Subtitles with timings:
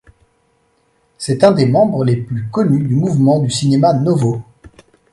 [1.19, 4.41] C'est un des membres les plus connus du mouvement du Cinema Novo.